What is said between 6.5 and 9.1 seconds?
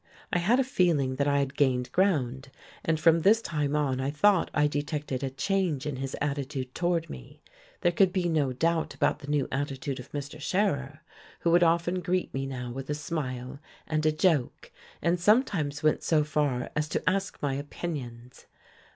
toward me; there could be no doubt